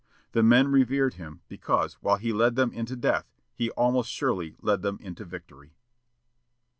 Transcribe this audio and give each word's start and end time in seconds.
The 0.31 0.41
men 0.41 0.69
revered 0.69 1.13
him, 1.13 1.41
because, 1.47 1.93
while 2.01 2.15
he 2.15 2.33
led 2.33 2.55
them 2.55 2.71
into 2.73 2.95
death, 2.95 3.31
he 3.53 3.69
almost 3.69 4.09
surely 4.09 4.55
led 4.59 4.81
them 4.81 4.97
into 4.99 5.25
victory. 5.25 5.75